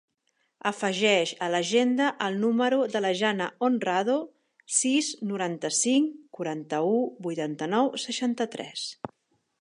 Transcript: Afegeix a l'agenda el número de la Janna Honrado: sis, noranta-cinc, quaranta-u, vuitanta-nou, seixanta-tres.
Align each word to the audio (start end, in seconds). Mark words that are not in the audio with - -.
Afegeix 0.67 1.33
a 1.47 1.49
l'agenda 1.55 2.07
el 2.27 2.39
número 2.45 2.79
de 2.95 3.03
la 3.07 3.11
Janna 3.19 3.51
Honrado: 3.67 4.17
sis, 4.79 5.11
noranta-cinc, 5.33 6.17
quaranta-u, 6.39 6.97
vuitanta-nou, 7.29 7.97
seixanta-tres. 8.07 8.89